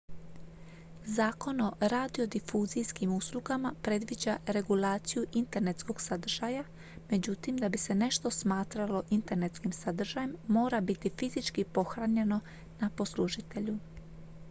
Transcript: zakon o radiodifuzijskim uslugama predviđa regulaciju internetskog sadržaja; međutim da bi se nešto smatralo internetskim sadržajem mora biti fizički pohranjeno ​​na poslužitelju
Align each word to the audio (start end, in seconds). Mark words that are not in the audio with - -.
zakon 1.15 1.59
o 1.65 1.73
radiodifuzijskim 1.79 3.13
uslugama 3.15 3.73
predviđa 3.83 4.37
regulaciju 4.45 5.25
internetskog 5.33 6.01
sadržaja; 6.01 6.63
međutim 7.11 7.57
da 7.57 7.69
bi 7.69 7.77
se 7.77 7.95
nešto 7.95 8.31
smatralo 8.31 9.03
internetskim 9.09 9.71
sadržajem 9.73 10.35
mora 10.47 10.81
biti 10.81 11.11
fizički 11.17 11.63
pohranjeno 11.73 12.39
​​na 12.79 12.89
poslužitelju 12.97 13.77